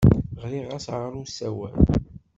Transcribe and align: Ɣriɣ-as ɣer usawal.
Ɣriɣ-as 0.41 0.85
ɣer 0.93 1.11
usawal. 1.23 1.75